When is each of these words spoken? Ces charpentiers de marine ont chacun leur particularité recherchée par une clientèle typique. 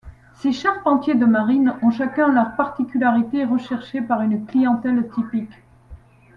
Ces 0.33 0.51
charpentiers 0.51 1.13
de 1.13 1.27
marine 1.27 1.75
ont 1.83 1.91
chacun 1.91 2.27
leur 2.29 2.55
particularité 2.55 3.45
recherchée 3.45 4.01
par 4.01 4.21
une 4.23 4.47
clientèle 4.47 5.07
typique. 5.13 5.53